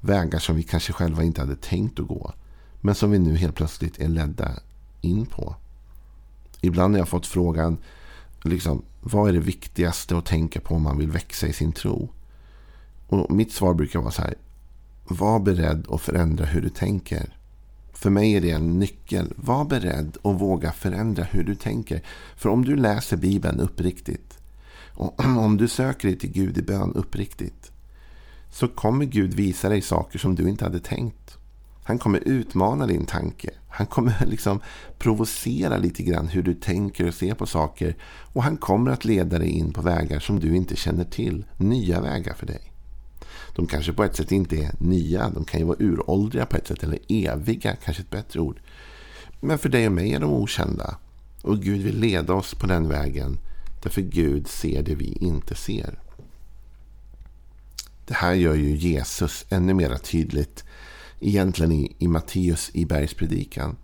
Vägar 0.00 0.38
som 0.38 0.56
vi 0.56 0.62
kanske 0.62 0.92
själva 0.92 1.22
inte 1.22 1.40
hade 1.40 1.56
tänkt 1.56 2.00
att 2.00 2.06
gå. 2.06 2.32
Men 2.80 2.94
som 2.94 3.10
vi 3.10 3.18
nu 3.18 3.36
helt 3.36 3.54
plötsligt 3.54 3.98
är 3.98 4.08
ledda 4.08 4.50
in 5.00 5.26
på. 5.26 5.54
Ibland 6.60 6.94
har 6.94 6.98
jag 6.98 7.08
fått 7.08 7.26
frågan, 7.26 7.76
liksom, 8.42 8.82
vad 9.00 9.28
är 9.28 9.32
det 9.32 9.40
viktigaste 9.40 10.18
att 10.18 10.26
tänka 10.26 10.60
på 10.60 10.74
om 10.74 10.82
man 10.82 10.98
vill 10.98 11.10
växa 11.10 11.46
i 11.46 11.52
sin 11.52 11.72
tro? 11.72 12.08
Och 13.06 13.30
mitt 13.30 13.52
svar 13.52 13.74
brukar 13.74 14.00
vara 14.00 14.10
så 14.10 14.22
här, 14.22 14.34
var 15.08 15.40
beredd 15.40 15.86
att 15.90 16.00
förändra 16.00 16.44
hur 16.44 16.60
du 16.60 16.68
tänker. 16.68 17.36
För 17.92 18.10
mig 18.10 18.36
är 18.36 18.40
det 18.40 18.50
en 18.50 18.78
nyckel. 18.78 19.32
Var 19.36 19.64
beredd 19.64 20.16
att 20.22 20.40
våga 20.40 20.72
förändra 20.72 21.24
hur 21.24 21.44
du 21.44 21.54
tänker. 21.54 22.02
För 22.36 22.48
om 22.48 22.64
du 22.64 22.76
läser 22.76 23.16
Bibeln 23.16 23.60
uppriktigt 23.60 24.38
och 24.94 25.24
om 25.38 25.56
du 25.56 25.68
söker 25.68 26.08
dig 26.08 26.18
till 26.18 26.32
Gud 26.32 26.58
i 26.58 26.62
bön 26.62 26.92
uppriktigt 26.94 27.70
så 28.50 28.68
kommer 28.68 29.04
Gud 29.04 29.34
visa 29.34 29.68
dig 29.68 29.82
saker 29.82 30.18
som 30.18 30.34
du 30.34 30.48
inte 30.48 30.64
hade 30.64 30.80
tänkt. 30.80 31.38
Han 31.84 31.98
kommer 31.98 32.18
utmana 32.18 32.86
din 32.86 33.06
tanke. 33.06 33.50
Han 33.68 33.86
kommer 33.86 34.14
liksom 34.26 34.60
provocera 34.98 35.76
lite 35.76 36.02
grann 36.02 36.28
hur 36.28 36.42
du 36.42 36.54
tänker 36.54 37.08
och 37.08 37.14
ser 37.14 37.34
på 37.34 37.46
saker. 37.46 37.96
Och 38.04 38.42
han 38.42 38.56
kommer 38.56 38.90
att 38.90 39.04
leda 39.04 39.38
dig 39.38 39.48
in 39.48 39.72
på 39.72 39.82
vägar 39.82 40.20
som 40.20 40.40
du 40.40 40.56
inte 40.56 40.76
känner 40.76 41.04
till. 41.04 41.44
Nya 41.56 42.00
vägar 42.00 42.34
för 42.34 42.46
dig. 42.46 42.73
De 43.54 43.66
kanske 43.66 43.92
på 43.92 44.04
ett 44.04 44.16
sätt 44.16 44.32
inte 44.32 44.56
är 44.56 44.74
nya. 44.78 45.28
De 45.28 45.44
kan 45.44 45.60
ju 45.60 45.66
vara 45.66 45.76
uråldriga 45.80 46.46
på 46.46 46.56
ett 46.56 46.66
sätt. 46.66 46.82
Eller 46.82 46.98
eviga, 47.08 47.76
kanske 47.84 48.02
ett 48.02 48.10
bättre 48.10 48.40
ord. 48.40 48.60
Men 49.40 49.58
för 49.58 49.68
dig 49.68 49.86
och 49.86 49.92
mig 49.92 50.12
är 50.12 50.20
de 50.20 50.32
okända. 50.32 50.96
Och 51.42 51.58
Gud 51.58 51.82
vill 51.82 52.00
leda 52.00 52.34
oss 52.34 52.54
på 52.54 52.66
den 52.66 52.88
vägen. 52.88 53.38
Därför 53.82 54.00
Gud 54.00 54.48
ser 54.48 54.82
det 54.82 54.94
vi 54.94 55.12
inte 55.20 55.54
ser. 55.54 55.98
Det 58.06 58.14
här 58.14 58.32
gör 58.32 58.54
ju 58.54 58.76
Jesus 58.76 59.44
ännu 59.48 59.74
mer 59.74 59.96
tydligt. 59.96 60.64
Egentligen 61.20 61.72
i, 61.72 61.96
i 61.98 62.08
Matteus 62.08 62.70
i 62.74 62.84
bergspredikan. 62.84 63.76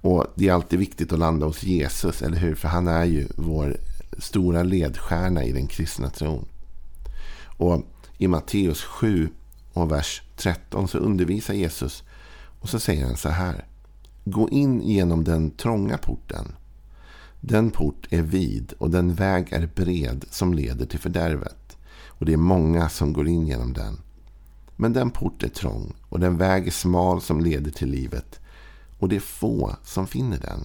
Och 0.00 0.26
det 0.34 0.48
är 0.48 0.52
alltid 0.52 0.78
viktigt 0.78 1.12
att 1.12 1.18
landa 1.18 1.46
hos 1.46 1.62
Jesus, 1.62 2.22
eller 2.22 2.36
hur? 2.36 2.54
För 2.54 2.68
han 2.68 2.88
är 2.88 3.04
ju 3.04 3.28
vår 3.36 3.76
stora 4.18 4.62
ledstjärna 4.62 5.44
i 5.44 5.52
den 5.52 5.66
kristna 5.66 6.10
tron. 6.10 6.48
Och 7.56 7.82
i 8.18 8.28
Matteus 8.28 8.82
7 8.82 9.28
och 9.72 9.92
vers 9.92 10.22
13 10.36 10.88
så 10.88 10.98
undervisar 10.98 11.54
Jesus 11.54 12.02
och 12.60 12.68
så 12.68 12.78
säger 12.78 13.06
han 13.06 13.16
så 13.16 13.28
här. 13.28 13.64
Gå 14.24 14.48
in 14.48 14.82
genom 14.82 15.24
den 15.24 15.50
trånga 15.50 15.98
porten. 15.98 16.52
Den 17.40 17.70
port 17.70 18.06
är 18.10 18.22
vid 18.22 18.72
och 18.78 18.90
den 18.90 19.14
väg 19.14 19.52
är 19.52 19.68
bred 19.74 20.24
som 20.30 20.54
leder 20.54 20.86
till 20.86 20.98
fördärvet. 20.98 21.76
Och 22.06 22.26
det 22.26 22.32
är 22.32 22.36
många 22.36 22.88
som 22.88 23.12
går 23.12 23.28
in 23.28 23.46
genom 23.46 23.72
den. 23.72 24.00
Men 24.76 24.92
den 24.92 25.10
port 25.10 25.42
är 25.42 25.48
trång 25.48 25.94
och 26.08 26.20
den 26.20 26.36
väg 26.36 26.66
är 26.66 26.70
smal 26.70 27.20
som 27.20 27.40
leder 27.40 27.70
till 27.70 27.90
livet. 27.90 28.40
Och 28.98 29.08
det 29.08 29.16
är 29.16 29.20
få 29.20 29.76
som 29.84 30.06
finner 30.06 30.38
den. 30.38 30.64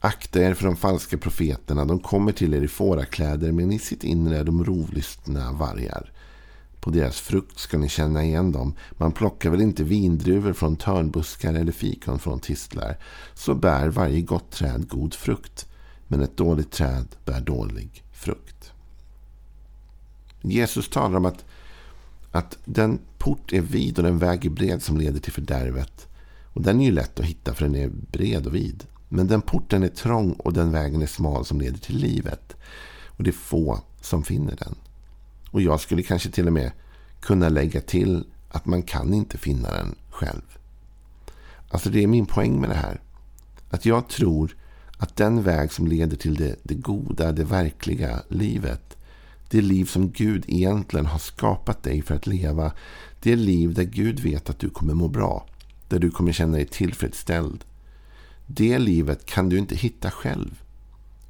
Akta 0.00 0.40
er 0.40 0.54
för 0.54 0.64
de 0.64 0.76
falska 0.76 1.18
profeterna. 1.18 1.84
De 1.84 1.98
kommer 1.98 2.32
till 2.32 2.54
er 2.54 2.62
i 2.62 2.68
fårakläder 2.68 3.52
men 3.52 3.72
i 3.72 3.78
sitt 3.78 4.04
inre 4.04 4.38
är 4.38 4.44
de 4.44 4.64
rovlystna 4.64 5.52
vargar. 5.52 6.12
På 6.80 6.90
deras 6.90 7.20
frukt 7.20 7.58
ska 7.58 7.78
ni 7.78 7.88
känna 7.88 8.24
igen 8.24 8.52
dem. 8.52 8.74
Man 8.90 9.12
plockar 9.12 9.50
väl 9.50 9.60
inte 9.60 9.84
vindruvor 9.84 10.52
från 10.52 10.76
törnbuskar 10.76 11.54
eller 11.54 11.72
fikon 11.72 12.18
från 12.18 12.40
tistlar. 12.40 12.98
Så 13.34 13.54
bär 13.54 13.88
varje 13.88 14.20
gott 14.20 14.50
träd 14.50 14.88
god 14.88 15.14
frukt. 15.14 15.68
Men 16.08 16.20
ett 16.20 16.36
dåligt 16.36 16.70
träd 16.70 17.06
bär 17.24 17.40
dålig 17.40 18.04
frukt. 18.12 18.72
Jesus 20.42 20.88
talar 20.88 21.16
om 21.16 21.24
att, 21.24 21.44
att 22.30 22.58
den 22.64 22.98
port 23.18 23.52
är 23.52 23.60
vid 23.60 23.98
och 23.98 24.04
den 24.04 24.18
väg 24.18 24.46
är 24.46 24.50
bred 24.50 24.82
som 24.82 24.96
leder 24.96 25.20
till 25.20 25.32
fördärvet. 25.32 26.08
Och 26.52 26.62
den 26.62 26.80
är 26.80 26.84
ju 26.84 26.92
lätt 26.92 27.20
att 27.20 27.26
hitta 27.26 27.54
för 27.54 27.64
den 27.64 27.76
är 27.76 27.90
bred 28.10 28.46
och 28.46 28.54
vid. 28.54 28.84
Men 29.08 29.26
den 29.26 29.42
porten 29.42 29.82
är 29.82 29.88
trång 29.88 30.32
och 30.32 30.52
den 30.52 30.72
vägen 30.72 31.02
är 31.02 31.06
smal 31.06 31.44
som 31.44 31.60
leder 31.60 31.78
till 31.78 31.96
livet. 31.96 32.56
Och 33.06 33.24
det 33.24 33.30
är 33.30 33.32
få 33.32 33.80
som 34.00 34.24
finner 34.24 34.56
den. 34.56 34.74
Och 35.50 35.62
jag 35.62 35.80
skulle 35.80 36.02
kanske 36.02 36.30
till 36.30 36.46
och 36.46 36.52
med 36.52 36.72
kunna 37.20 37.48
lägga 37.48 37.80
till 37.80 38.24
att 38.48 38.66
man 38.66 38.82
kan 38.82 39.14
inte 39.14 39.38
finna 39.38 39.70
den 39.70 39.94
själv. 40.10 40.58
Alltså 41.68 41.90
det 41.90 42.02
är 42.02 42.06
min 42.06 42.26
poäng 42.26 42.60
med 42.60 42.70
det 42.70 42.76
här. 42.76 43.00
Att 43.70 43.86
jag 43.86 44.08
tror 44.08 44.56
att 44.98 45.16
den 45.16 45.42
väg 45.42 45.72
som 45.72 45.86
leder 45.86 46.16
till 46.16 46.34
det, 46.34 46.56
det 46.62 46.74
goda, 46.74 47.32
det 47.32 47.44
verkliga 47.44 48.22
livet. 48.28 48.96
Det 49.48 49.60
liv 49.60 49.84
som 49.84 50.10
Gud 50.10 50.44
egentligen 50.46 51.06
har 51.06 51.18
skapat 51.18 51.82
dig 51.82 52.02
för 52.02 52.14
att 52.14 52.26
leva. 52.26 52.72
Det 53.22 53.36
liv 53.36 53.74
där 53.74 53.84
Gud 53.84 54.20
vet 54.20 54.50
att 54.50 54.58
du 54.58 54.70
kommer 54.70 54.94
må 54.94 55.08
bra. 55.08 55.46
Där 55.88 55.98
du 55.98 56.10
kommer 56.10 56.32
känna 56.32 56.56
dig 56.56 56.66
tillfredsställd. 56.66 57.64
Det 58.46 58.78
livet 58.78 59.26
kan 59.26 59.48
du 59.48 59.58
inte 59.58 59.74
hitta 59.74 60.10
själv. 60.10 60.62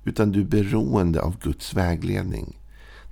Utan 0.04 0.32
du 0.32 0.40
är 0.40 0.44
beroende 0.44 1.22
av 1.22 1.38
Guds 1.40 1.74
vägledning. 1.74 2.58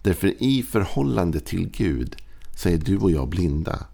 Därför 0.03 0.43
i 0.43 0.63
förhållande 0.63 1.41
till 1.41 1.71
Gud 1.71 2.17
så 2.57 2.69
är 2.69 2.79
du 2.79 2.99
och 2.99 3.11
jag 3.11 3.29
blinda. 3.29 3.87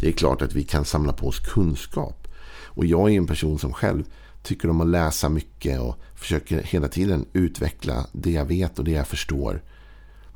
Det 0.00 0.08
är 0.08 0.12
klart 0.12 0.42
att 0.42 0.54
vi 0.54 0.64
kan 0.64 0.84
samla 0.84 1.12
på 1.12 1.26
oss 1.26 1.38
kunskap. 1.38 2.28
Och 2.64 2.86
jag 2.86 3.10
är 3.12 3.16
en 3.16 3.26
person 3.26 3.58
som 3.58 3.72
själv 3.72 4.04
tycker 4.42 4.70
om 4.70 4.80
att 4.80 4.86
läsa 4.86 5.28
mycket 5.28 5.80
och 5.80 5.98
försöker 6.14 6.62
hela 6.62 6.88
tiden 6.88 7.26
utveckla 7.32 8.06
det 8.12 8.30
jag 8.30 8.44
vet 8.44 8.78
och 8.78 8.84
det 8.84 8.90
jag 8.90 9.06
förstår. 9.06 9.62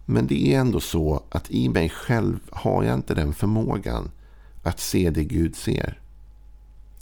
Men 0.07 0.27
det 0.27 0.55
är 0.55 0.61
ändå 0.61 0.81
så 0.81 1.23
att 1.31 1.51
i 1.51 1.69
mig 1.69 1.89
själv 1.89 2.39
har 2.51 2.85
jag 2.85 2.95
inte 2.95 3.15
den 3.15 3.35
förmågan 3.35 4.11
att 4.63 4.81
se 4.81 5.11
det 5.11 5.25
Gud 5.25 5.57
ser. 5.57 6.01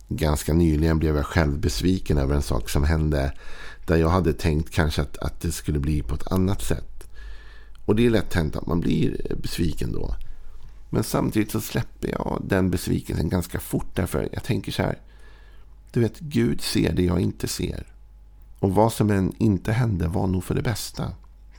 Ganska 0.09 0.53
nyligen 0.53 0.99
blev 0.99 1.17
jag 1.17 1.27
själv 1.27 1.61
besviken 1.61 2.19
över 2.19 2.35
en 2.35 2.43
sak 2.43 2.69
som 2.69 2.85
hände 2.85 3.33
där 3.87 3.97
jag 3.97 4.09
hade 4.09 4.33
tänkt 4.33 4.71
kanske 4.71 5.03
att, 5.03 5.19
att 5.19 5.41
det 5.41 5.53
skulle 5.53 5.79
bli 5.79 6.03
på 6.03 6.15
ett 6.15 6.33
annat 6.33 6.63
sätt. 6.63 7.11
Och 7.85 7.97
det 7.97 8.07
är 8.07 8.11
lätt 8.11 8.35
hänt 8.35 8.57
att 8.57 8.67
man 8.67 8.81
blir 8.81 9.37
besviken 9.43 9.93
då. 9.93 10.15
Men 10.91 11.05
samtidigt 11.05 11.51
så 11.51 11.61
släpper 11.61 12.09
jag 12.09 12.43
den 12.47 12.71
besvikelsen 12.71 13.29
ganska 13.29 13.61
fort. 13.61 13.87
Därför 13.95 14.29
jag 14.33 14.45
tänker 14.45 14.73
så 14.73 14.83
här. 14.83 14.99
Du 15.93 16.01
vet, 16.01 16.19
Gud 16.19 16.61
ser 16.61 16.93
det 16.93 17.03
jag 17.03 17.21
inte 17.21 17.49
ser. 17.49 17.87
Och 18.59 18.75
vad 18.75 18.93
som 18.93 19.11
än 19.11 19.33
inte 19.39 19.73
hände 19.73 20.09
var 20.09 20.27
nog 20.27 20.45
för 20.45 20.55
det 20.55 20.63
bästa. 20.63 21.13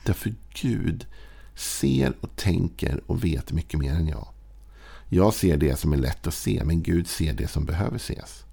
Därför 0.04 0.34
Gud 0.62 1.06
ser 1.54 2.16
och 2.20 2.36
tänker 2.36 3.00
och 3.06 3.24
vet 3.24 3.52
mycket 3.52 3.80
mer 3.80 3.92
än 3.92 4.08
jag. 4.08 4.28
Jag 5.12 5.34
ser 5.34 5.56
det 5.56 5.78
som 5.78 5.92
är 5.92 5.96
lätt 5.96 6.26
att 6.26 6.34
se, 6.34 6.62
men 6.64 6.82
Gud 6.82 7.06
ser 7.06 7.32
det 7.32 7.48
som 7.48 7.64
behöver 7.64 7.96
ses. 7.96 8.44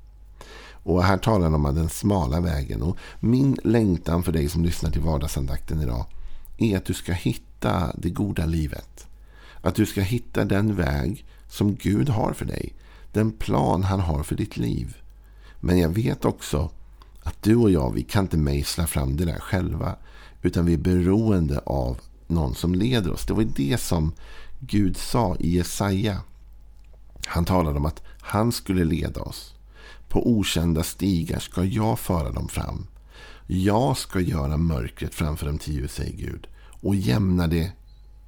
Och 0.83 1.03
här 1.03 1.17
talar 1.17 1.49
han 1.49 1.65
om 1.65 1.75
den 1.75 1.89
smala 1.89 2.39
vägen. 2.39 2.81
Och 2.81 2.97
min 3.19 3.57
längtan 3.63 4.23
för 4.23 4.31
dig 4.31 4.49
som 4.49 4.63
lyssnar 4.63 4.91
till 4.91 5.01
vardagsandakten 5.01 5.81
idag 5.81 6.05
är 6.57 6.77
att 6.77 6.85
du 6.85 6.93
ska 6.93 7.13
hitta 7.13 7.91
det 7.97 8.09
goda 8.09 8.45
livet. 8.45 9.07
Att 9.61 9.75
du 9.75 9.85
ska 9.85 10.01
hitta 10.01 10.45
den 10.45 10.75
väg 10.75 11.25
som 11.49 11.75
Gud 11.75 12.09
har 12.09 12.33
för 12.33 12.45
dig. 12.45 12.73
Den 13.11 13.31
plan 13.31 13.83
han 13.83 13.99
har 13.99 14.23
för 14.23 14.35
ditt 14.35 14.57
liv. 14.57 14.97
Men 15.59 15.79
jag 15.79 15.89
vet 15.89 16.25
också 16.25 16.69
att 17.23 17.43
du 17.43 17.55
och 17.55 17.71
jag, 17.71 17.93
vi 17.93 18.03
kan 18.03 18.23
inte 18.23 18.37
mejsla 18.37 18.87
fram 18.87 19.17
det 19.17 19.25
där 19.25 19.39
själva. 19.39 19.95
Utan 20.41 20.65
vi 20.65 20.73
är 20.73 20.77
beroende 20.77 21.59
av 21.59 21.97
någon 22.27 22.55
som 22.55 22.75
leder 22.75 23.11
oss. 23.11 23.25
Det 23.25 23.33
var 23.33 23.47
det 23.55 23.79
som 23.79 24.11
Gud 24.59 24.97
sa 24.97 25.35
i 25.39 25.55
Jesaja. 25.55 26.21
Han 27.25 27.45
talade 27.45 27.77
om 27.77 27.85
att 27.85 28.01
han 28.21 28.51
skulle 28.51 28.83
leda 28.83 29.21
oss. 29.21 29.53
På 30.09 30.29
okända 30.29 30.83
stigar 30.83 31.39
ska 31.39 31.63
jag 31.63 31.99
föra 31.99 32.31
dem 32.31 32.47
fram. 32.47 32.87
Jag 33.47 33.97
ska 33.97 34.19
göra 34.19 34.57
mörkret 34.57 35.15
framför 35.15 35.45
dem 35.45 35.57
till 35.57 35.73
ljus, 35.73 35.93
säger 35.93 36.17
Gud. 36.17 36.47
Och 36.81 36.95
jämna 36.95 37.47
det 37.47 37.71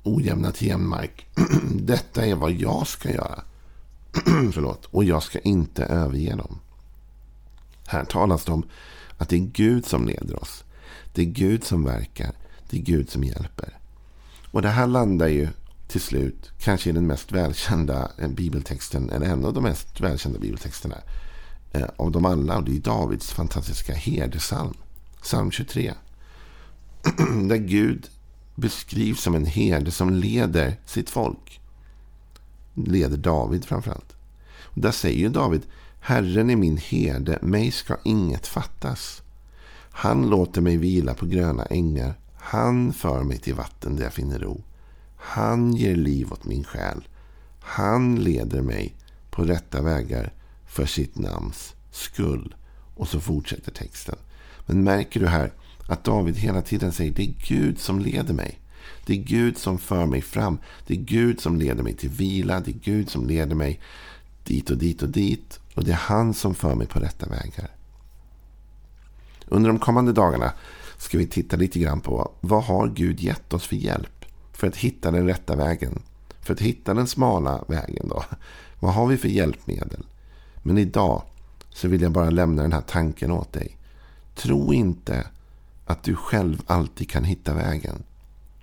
ojämna 0.03 0.51
till 0.51 0.67
jämn 0.67 0.87
mark. 0.87 1.27
Detta 1.71 2.25
är 2.25 2.35
vad 2.35 2.51
jag 2.51 2.87
ska 2.87 3.11
göra. 3.11 3.43
Förlåt. 4.53 4.85
Och 4.85 5.03
jag 5.03 5.23
ska 5.23 5.39
inte 5.39 5.83
överge 5.83 6.35
dem. 6.35 6.59
Här 7.87 8.05
talas 8.05 8.45
det 8.45 8.51
om 8.51 8.63
att 9.17 9.29
det 9.29 9.35
är 9.35 9.39
Gud 9.53 9.85
som 9.85 10.07
leder 10.07 10.41
oss. 10.41 10.63
Det 11.13 11.21
är 11.21 11.25
Gud 11.25 11.63
som 11.63 11.83
verkar. 11.83 12.31
Det 12.69 12.77
är 12.77 12.81
Gud 12.81 13.09
som 13.09 13.23
hjälper. 13.23 13.77
Och 14.51 14.61
det 14.61 14.69
här 14.69 14.87
landar 14.87 15.27
ju 15.27 15.47
till 15.89 16.01
slut 16.01 16.51
kanske 16.59 16.89
i 16.89 16.93
den 16.93 17.07
mest 17.07 17.31
välkända 17.31 18.11
eh, 18.17 18.27
bibeltexten, 18.27 19.09
eller 19.09 19.25
en 19.25 19.45
av 19.45 19.53
de 19.53 19.63
mest 19.63 20.01
välkända 20.01 20.39
bibeltexterna 20.39 20.97
eh, 21.71 21.87
av 21.97 22.11
dem 22.11 22.25
alla. 22.25 22.57
Och 22.57 22.63
det 22.63 22.75
är 22.75 22.79
Davids 22.79 23.31
fantastiska 23.31 23.93
herdesalm, 23.93 24.73
psalm 25.21 25.51
23. 25.51 25.93
Där 27.47 27.57
Gud 27.57 28.09
beskrivs 28.55 29.21
som 29.21 29.35
en 29.35 29.45
herde 29.45 29.91
som 29.91 30.13
leder 30.13 30.75
sitt 30.85 31.09
folk. 31.09 31.61
Leder 32.73 33.17
David 33.17 33.65
framförallt. 33.65 34.15
Och 34.63 34.81
där 34.81 34.91
säger 34.91 35.29
David, 35.29 35.61
Herren 35.99 36.49
är 36.49 36.55
min 36.55 36.77
herde, 36.77 37.39
mig 37.41 37.71
ska 37.71 37.97
inget 38.03 38.47
fattas. 38.47 39.21
Han 39.91 40.29
låter 40.29 40.61
mig 40.61 40.77
vila 40.77 41.13
på 41.13 41.25
gröna 41.25 41.65
ängar. 41.65 42.19
Han 42.35 42.93
för 42.93 43.23
mig 43.23 43.37
till 43.37 43.55
vatten 43.55 43.95
där 43.95 44.03
jag 44.03 44.13
finner 44.13 44.39
ro. 44.39 44.61
Han 45.19 45.73
ger 45.73 45.95
liv 45.95 46.33
åt 46.33 46.45
min 46.45 46.63
själ. 46.63 47.07
Han 47.59 48.15
leder 48.15 48.61
mig 48.61 48.95
på 49.29 49.43
rätta 49.43 49.81
vägar 49.81 50.33
för 50.67 50.85
sitt 50.85 51.17
namns 51.17 51.73
skull. 51.91 52.55
Och 52.95 53.07
så 53.07 53.19
fortsätter 53.19 53.71
texten. 53.71 54.15
Men 54.65 54.83
märker 54.83 55.19
du 55.19 55.27
här 55.27 55.51
att 55.87 56.03
David 56.03 56.35
hela 56.35 56.61
tiden 56.61 56.91
säger 56.91 57.11
det 57.11 57.23
är 57.23 57.33
Gud 57.47 57.79
som 57.79 57.99
leder 57.99 58.33
mig. 58.33 58.59
Det 59.05 59.13
är 59.13 59.23
Gud 59.23 59.57
som 59.57 59.77
för 59.77 60.05
mig 60.05 60.21
fram. 60.21 60.57
Det 60.87 60.93
är 60.93 60.97
Gud 60.97 61.41
som 61.41 61.57
leder 61.57 61.83
mig 61.83 61.93
till 61.93 62.09
vila. 62.09 62.59
Det 62.59 62.71
är 62.71 62.79
Gud 62.83 63.09
som 63.09 63.27
leder 63.27 63.55
mig 63.55 63.79
dit 64.43 64.69
och 64.69 64.77
dit 64.77 65.03
och 65.03 65.09
dit. 65.09 65.59
Och 65.75 65.83
det 65.83 65.91
är 65.91 65.95
han 65.95 66.33
som 66.33 66.55
för 66.55 66.75
mig 66.75 66.87
på 66.87 66.99
rätta 66.99 67.29
vägar. 67.29 67.71
Under 69.45 69.69
de 69.69 69.79
kommande 69.79 70.13
dagarna 70.13 70.53
ska 70.97 71.17
vi 71.17 71.27
titta 71.27 71.57
lite 71.57 71.79
grann 71.79 72.01
på 72.01 72.31
vad 72.41 72.63
har 72.63 72.87
Gud 72.87 73.19
gett 73.19 73.53
oss 73.53 73.67
för 73.67 73.75
hjälp 73.75 74.18
för 74.59 74.67
att 74.67 74.75
hitta 74.75 75.11
den 75.11 75.27
rätta 75.27 75.55
vägen. 75.55 76.01
För 76.41 76.53
att 76.53 76.59
hitta 76.61 76.93
den 76.93 77.07
smala 77.07 77.63
vägen 77.67 78.07
då. 78.07 78.23
Vad 78.79 78.93
har 78.93 79.07
vi 79.07 79.17
för 79.17 79.27
hjälpmedel? 79.27 80.05
Men 80.63 80.77
idag 80.77 81.21
så 81.69 81.87
vill 81.87 82.01
jag 82.01 82.11
bara 82.11 82.29
lämna 82.29 82.61
den 82.61 82.73
här 82.73 82.81
tanken 82.81 83.31
åt 83.31 83.53
dig. 83.53 83.77
Tro 84.35 84.73
inte 84.73 85.27
att 85.85 86.03
du 86.03 86.15
själv 86.15 86.61
alltid 86.67 87.09
kan 87.09 87.23
hitta 87.23 87.53
vägen. 87.53 88.03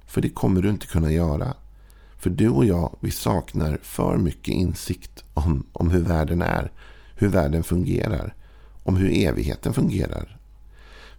För 0.06 0.20
det 0.20 0.28
kommer 0.28 0.62
du 0.62 0.70
inte 0.70 0.86
kunna 0.86 1.12
göra. 1.12 1.54
För 2.18 2.30
du 2.30 2.48
och 2.48 2.64
jag, 2.64 2.96
vi 3.00 3.10
saknar 3.10 3.78
för 3.82 4.16
mycket 4.16 4.54
insikt 4.54 5.24
om, 5.34 5.66
om 5.72 5.90
hur 5.90 6.02
världen 6.02 6.42
är, 6.42 6.72
hur 7.14 7.28
världen 7.28 7.62
fungerar, 7.62 8.34
om 8.82 8.96
hur 8.96 9.10
evigheten 9.12 9.72
fungerar. 9.72 10.38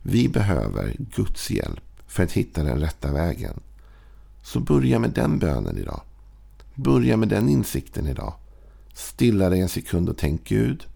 Vi 0.01 0.29
behöver 0.29 0.95
Guds 1.15 1.51
hjälp 1.51 1.83
för 2.07 2.23
att 2.23 2.31
hitta 2.31 2.63
den 2.63 2.79
rätta 2.79 3.13
vägen. 3.13 3.59
Så 4.47 4.59
börja 4.59 4.99
med 4.99 5.09
den 5.09 5.39
bönen 5.39 5.77
idag. 5.77 6.01
Börja 6.75 7.17
med 7.17 7.29
den 7.29 7.49
insikten 7.49 8.07
idag. 8.07 8.33
Stilla 8.93 9.49
dig 9.49 9.59
en 9.59 9.69
sekund 9.69 10.09
och 10.09 10.17
tänk 10.17 10.43
Gud, 10.43 10.87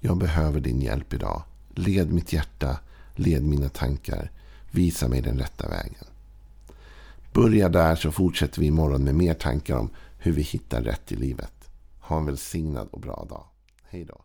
jag 0.00 0.16
behöver 0.16 0.60
din 0.60 0.80
hjälp 0.80 1.12
idag. 1.12 1.42
Led 1.74 2.12
mitt 2.12 2.32
hjärta, 2.32 2.78
led 3.14 3.44
mina 3.44 3.68
tankar, 3.68 4.30
visa 4.70 5.08
mig 5.08 5.22
den 5.22 5.38
rätta 5.38 5.68
vägen. 5.68 6.04
Börja 7.32 7.68
där 7.68 7.96
så 7.96 8.12
fortsätter 8.12 8.60
vi 8.60 8.66
imorgon 8.66 9.04
med 9.04 9.14
mer 9.14 9.34
tankar 9.34 9.76
om 9.76 9.90
hur 10.18 10.32
vi 10.32 10.42
hittar 10.42 10.82
rätt 10.82 11.12
i 11.12 11.16
livet. 11.16 11.70
Ha 12.00 12.18
en 12.18 12.26
välsignad 12.26 12.88
och 12.90 13.00
bra 13.00 13.26
dag. 13.28 13.44
Hej 13.82 14.04
då. 14.04 14.24